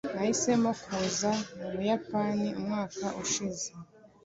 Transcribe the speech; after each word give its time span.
Nahisemo 0.13 0.71
kuza 0.81 1.31
mu 1.59 1.67
Buyapani 1.73 2.47
umwaka 2.59 3.05
ushize. 3.23 3.67